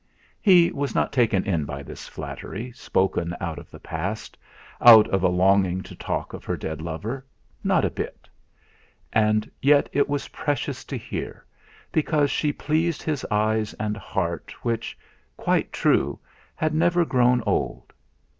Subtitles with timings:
[0.41, 4.35] He was not taken in by this flattery spoken out of the past,
[4.81, 7.23] out of a longing to talk of her dead lover
[7.63, 8.27] not a bit;
[9.13, 11.45] and yet it was precious to hear,
[11.91, 14.97] because she pleased his eyes and heart which
[15.37, 16.17] quite true!
[16.55, 17.93] had never grown old.